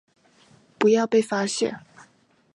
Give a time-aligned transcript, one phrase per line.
[0.79, 1.79] 不要被发现